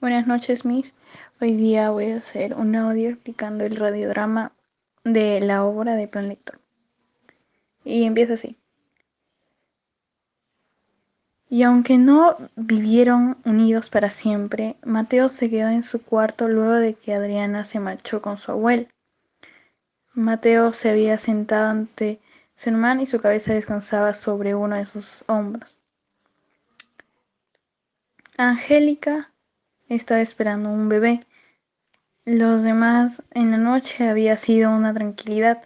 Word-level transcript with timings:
Buenas 0.00 0.28
noches, 0.28 0.64
Miss. 0.64 0.94
Hoy 1.40 1.56
día 1.56 1.90
voy 1.90 2.12
a 2.12 2.18
hacer 2.18 2.54
un 2.54 2.76
audio 2.76 3.10
explicando 3.10 3.64
el 3.64 3.74
radiodrama 3.74 4.52
de 5.02 5.40
la 5.40 5.64
obra 5.64 5.96
de 5.96 6.06
Plan 6.06 6.28
Lector. 6.28 6.60
Y 7.82 8.04
empieza 8.04 8.34
así. 8.34 8.56
Y 11.48 11.64
aunque 11.64 11.98
no 11.98 12.36
vivieron 12.54 13.38
unidos 13.44 13.90
para 13.90 14.08
siempre, 14.08 14.76
Mateo 14.84 15.28
se 15.28 15.50
quedó 15.50 15.68
en 15.70 15.82
su 15.82 16.00
cuarto 16.00 16.46
luego 16.46 16.74
de 16.74 16.94
que 16.94 17.12
Adriana 17.12 17.64
se 17.64 17.80
marchó 17.80 18.22
con 18.22 18.38
su 18.38 18.52
abuela. 18.52 18.86
Mateo 20.12 20.72
se 20.72 20.90
había 20.90 21.18
sentado 21.18 21.70
ante 21.70 22.20
su 22.54 22.70
hermano 22.70 23.02
y 23.02 23.06
su 23.06 23.20
cabeza 23.20 23.52
descansaba 23.52 24.14
sobre 24.14 24.54
uno 24.54 24.76
de 24.76 24.86
sus 24.86 25.24
hombros. 25.26 25.80
Angélica 28.36 29.32
estaba 29.88 30.20
esperando 30.20 30.70
un 30.70 30.88
bebé. 30.88 31.26
Los 32.24 32.62
demás 32.62 33.22
en 33.30 33.50
la 33.50 33.56
noche 33.56 34.08
había 34.08 34.36
sido 34.36 34.70
una 34.70 34.92
tranquilidad. 34.92 35.62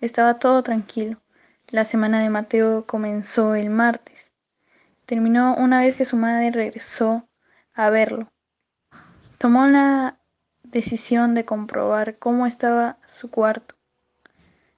Estaba 0.00 0.38
todo 0.38 0.62
tranquilo. 0.62 1.20
La 1.68 1.84
semana 1.84 2.20
de 2.22 2.30
Mateo 2.30 2.86
comenzó 2.86 3.54
el 3.54 3.70
martes. 3.70 4.32
Terminó 5.06 5.54
una 5.56 5.80
vez 5.80 5.96
que 5.96 6.04
su 6.04 6.16
madre 6.16 6.50
regresó 6.50 7.28
a 7.74 7.90
verlo. 7.90 8.32
Tomó 9.38 9.66
la 9.66 10.18
decisión 10.62 11.34
de 11.34 11.44
comprobar 11.44 12.18
cómo 12.18 12.46
estaba 12.46 12.98
su 13.06 13.30
cuarto, 13.30 13.74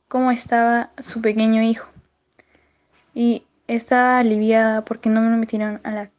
cómo 0.09 0.31
estaba 0.31 0.91
su 1.01 1.21
pequeño 1.21 1.63
hijo. 1.63 1.89
Y 3.15 3.47
estaba 3.69 4.19
aliviada 4.19 4.85
porque 4.85 5.09
no 5.09 5.21
me 5.21 5.37
metieron 5.37 5.81
a 5.85 5.91
la 5.91 6.11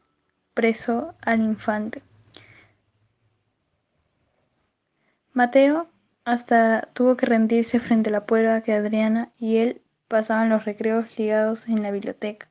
preso 0.54 1.14
al 1.22 1.42
infante. 1.42 2.04
Mateo 5.34 5.88
hasta 6.26 6.90
tuvo 6.94 7.18
que 7.18 7.26
rendirse 7.26 7.80
frente 7.80 8.12
a 8.12 8.14
la 8.14 8.28
prueba 8.28 8.62
que 8.62 8.72
Adriana 8.72 9.32
y 9.40 9.58
él 9.58 9.82
pasaban 10.08 10.50
los 10.50 10.64
recreos 10.64 11.08
ligados 11.18 11.68
en 11.68 11.82
la 11.82 11.90
biblioteca. 11.90 12.50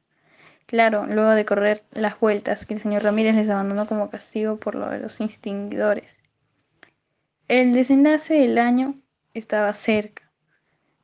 Claro, 0.67 1.07
luego 1.07 1.31
de 1.31 1.45
correr 1.45 1.85
las 1.93 2.19
vueltas 2.19 2.67
que 2.67 2.75
el 2.75 2.81
señor 2.81 3.05
Ramírez 3.05 3.37
les 3.37 3.49
abandonó 3.51 3.87
como 3.87 4.11
castigo 4.11 4.57
por 4.57 4.75
lo 4.75 4.91
de 4.91 4.99
los 4.99 5.21
extinguidores. 5.21 6.19
El 7.47 7.73
desenlace 7.73 8.35
del 8.35 8.59
año 8.59 9.01
estaba 9.33 9.73
cerca. 9.75 10.33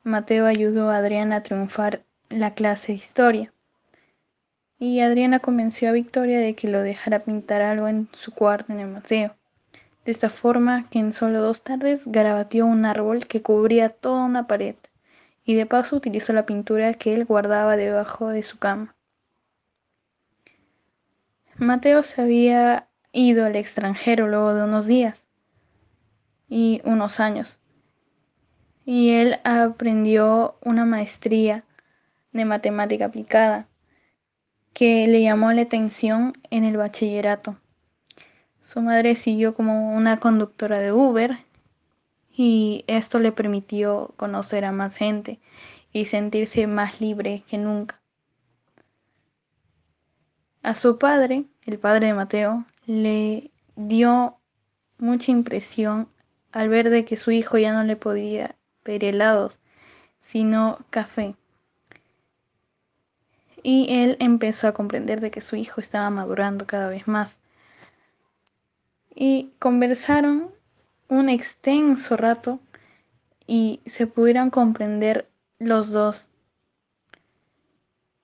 Mateo 0.03 0.47
ayudó 0.47 0.89
a 0.89 0.97
Adriana 0.97 1.37
a 1.37 1.43
triunfar 1.43 2.03
la 2.27 2.55
clase 2.55 2.91
de 2.91 2.97
historia. 2.97 3.53
Y 4.79 4.99
Adriana 4.99 5.39
convenció 5.39 5.87
a 5.87 5.93
Victoria 5.93 6.39
de 6.41 6.55
que 6.55 6.67
lo 6.67 6.81
dejara 6.81 7.19
pintar 7.19 7.61
algo 7.61 7.87
en 7.87 8.09
su 8.11 8.33
cuarto 8.33 8.73
en 8.73 8.81
el 8.81 8.87
Mateo 8.87 9.38
de 10.09 10.13
esta 10.13 10.31
forma 10.31 10.89
que 10.89 10.97
en 10.97 11.13
solo 11.13 11.39
dos 11.39 11.61
tardes 11.61 12.01
garabateó 12.07 12.65
un 12.65 12.83
árbol 12.83 13.27
que 13.27 13.43
cubría 13.43 13.89
toda 13.89 14.25
una 14.25 14.47
pared, 14.47 14.73
y 15.45 15.53
de 15.53 15.67
paso 15.67 15.95
utilizó 15.95 16.33
la 16.33 16.47
pintura 16.47 16.95
que 16.95 17.13
él 17.13 17.25
guardaba 17.25 17.77
debajo 17.77 18.29
de 18.29 18.41
su 18.41 18.57
cama. 18.57 18.95
Mateo 21.57 22.01
se 22.01 22.23
había 22.23 22.87
ido 23.11 23.45
al 23.45 23.55
extranjero 23.55 24.27
luego 24.27 24.55
de 24.55 24.63
unos 24.63 24.87
días 24.87 25.27
y 26.47 26.81
unos 26.85 27.19
años, 27.19 27.59
y 28.85 29.11
él 29.11 29.35
aprendió 29.43 30.57
una 30.65 30.85
maestría 30.85 31.65
de 32.31 32.45
matemática 32.45 33.05
aplicada 33.05 33.67
que 34.73 35.05
le 35.05 35.21
llamó 35.21 35.51
la 35.51 35.61
atención 35.61 36.33
en 36.49 36.63
el 36.63 36.77
bachillerato. 36.77 37.59
Su 38.71 38.83
madre 38.83 39.15
siguió 39.15 39.55
como 39.55 39.95
una 39.95 40.19
conductora 40.19 40.77
de 40.77 40.91
Uber 40.91 41.39
y 42.31 42.85
esto 42.85 43.17
le 43.17 43.31
permitió 43.31 44.13
conocer 44.15 44.63
a 44.63 44.71
más 44.71 44.95
gente 44.95 45.39
y 45.91 46.05
sentirse 46.05 46.67
más 46.67 47.01
libre 47.01 47.41
que 47.49 47.57
nunca. 47.57 47.99
A 50.61 50.75
su 50.75 50.99
padre, 50.99 51.45
el 51.65 51.79
padre 51.79 52.05
de 52.05 52.13
Mateo, 52.13 52.63
le 52.85 53.49
dio 53.75 54.37
mucha 54.99 55.31
impresión 55.31 56.07
al 56.51 56.69
ver 56.69 56.91
de 56.91 57.05
que 57.05 57.17
su 57.17 57.31
hijo 57.31 57.57
ya 57.57 57.73
no 57.73 57.83
le 57.83 57.95
podía 57.95 58.55
pedir 58.83 59.05
helados, 59.05 59.57
sino 60.19 60.77
café. 60.91 61.33
Y 63.63 63.87
él 63.89 64.15
empezó 64.19 64.67
a 64.67 64.75
comprender 64.75 65.21
de 65.21 65.31
que 65.31 65.41
su 65.41 65.55
hijo 65.55 65.81
estaba 65.81 66.11
madurando 66.11 66.67
cada 66.67 66.87
vez 66.87 67.07
más 67.07 67.39
y 69.21 69.51
conversaron 69.59 70.49
un 71.09 71.27
extenso 71.27 72.15
rato 72.15 72.61
y 73.45 73.81
se 73.85 74.07
pudieron 74.07 74.49
comprender 74.49 75.29
los 75.59 75.91
dos. 75.91 76.25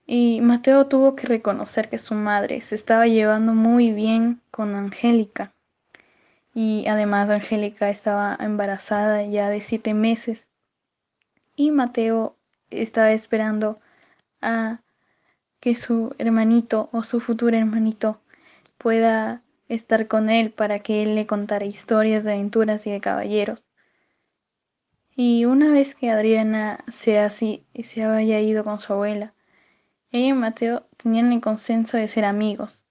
Y 0.07 0.39
Mateo 0.39 0.87
tuvo 0.87 1.17
que 1.17 1.27
reconocer 1.27 1.89
que 1.89 1.97
su 1.97 2.13
madre 2.13 2.61
se 2.61 2.75
estaba 2.75 3.07
llevando 3.07 3.53
muy 3.53 3.91
bien 3.91 4.39
con 4.51 4.73
Angélica. 4.73 5.53
Y 6.53 6.87
además 6.87 7.29
Angélica 7.29 7.89
estaba 7.89 8.37
embarazada 8.39 9.21
ya 9.25 9.49
de 9.49 9.59
siete 9.59 9.93
meses. 9.93 10.47
Y 11.57 11.71
Mateo 11.71 12.37
estaba 12.69 13.11
esperando 13.11 13.81
a 14.41 14.79
que 15.59 15.75
su 15.75 16.15
hermanito 16.19 16.87
o 16.93 17.03
su 17.03 17.19
futuro 17.19 17.57
hermanito 17.57 18.21
pueda 18.77 19.41
estar 19.67 20.07
con 20.07 20.29
él 20.29 20.51
para 20.51 20.79
que 20.79 21.03
él 21.03 21.15
le 21.15 21.25
contara 21.25 21.65
historias 21.65 22.23
de 22.23 22.33
aventuras 22.33 22.85
y 22.87 22.91
de 22.91 23.01
caballeros. 23.01 23.67
Y 25.15 25.45
una 25.45 25.71
vez 25.71 25.95
que 25.95 26.09
Adriana 26.09 26.83
se, 26.91 27.19
así, 27.19 27.65
se 27.83 28.03
había 28.03 28.41
ido 28.41 28.63
con 28.63 28.79
su 28.79 28.93
abuela, 28.93 29.33
ella 30.11 30.27
y 30.27 30.33
Mateo 30.33 30.87
tenían 30.97 31.31
el 31.33 31.41
consenso 31.41 31.97
de 31.97 32.07
ser 32.07 32.25
amigos. 32.25 32.81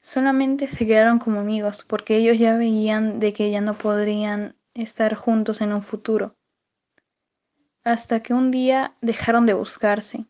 Solamente 0.00 0.68
se 0.68 0.86
quedaron 0.86 1.18
como 1.18 1.40
amigos 1.40 1.84
porque 1.86 2.16
ellos 2.16 2.38
ya 2.38 2.56
veían 2.56 3.20
de 3.20 3.32
que 3.32 3.50
ya 3.50 3.60
no 3.60 3.76
podrían 3.76 4.56
estar 4.74 5.14
juntos 5.14 5.60
en 5.60 5.72
un 5.72 5.82
futuro. 5.82 6.36
Hasta 7.84 8.22
que 8.22 8.34
un 8.34 8.50
día 8.50 8.96
dejaron 9.00 9.46
de 9.46 9.54
buscarse. 9.54 10.26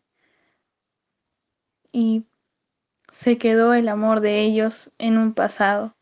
Y 1.91 2.25
se 3.11 3.37
quedó 3.37 3.73
el 3.75 3.87
amor 3.89 4.21
de 4.21 4.41
ellos 4.41 4.89
en 4.97 5.17
un 5.17 5.33
pasado. 5.33 5.93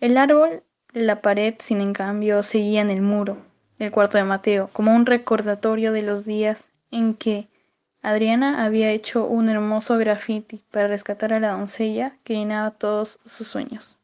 El 0.00 0.16
árbol 0.16 0.62
de 0.92 1.02
la 1.02 1.20
pared, 1.20 1.54
sin 1.58 1.80
en 1.80 1.92
cambio, 1.92 2.42
seguía 2.44 2.82
en 2.82 2.90
el 2.90 3.02
muro 3.02 3.38
del 3.78 3.90
cuarto 3.90 4.18
de 4.18 4.24
Mateo, 4.24 4.70
como 4.72 4.94
un 4.94 5.06
recordatorio 5.06 5.92
de 5.92 6.02
los 6.02 6.24
días 6.24 6.68
en 6.90 7.14
que 7.14 7.48
Adriana 8.02 8.64
había 8.64 8.90
hecho 8.90 9.26
un 9.26 9.48
hermoso 9.48 9.98
graffiti 9.98 10.62
para 10.70 10.88
rescatar 10.88 11.32
a 11.32 11.40
la 11.40 11.50
doncella 11.50 12.16
que 12.24 12.34
llenaba 12.34 12.70
todos 12.70 13.18
sus 13.24 13.48
sueños. 13.48 13.98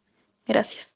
Gracias. 0.47 0.93